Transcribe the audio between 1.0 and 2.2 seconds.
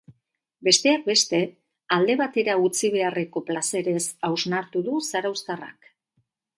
beste, alde